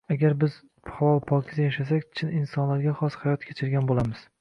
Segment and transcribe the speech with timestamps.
[0.13, 0.55] Agar biz
[0.93, 4.31] halol-pokiza yashasak, chin insonlarga xos hayot kechirgan bo‘lamiz.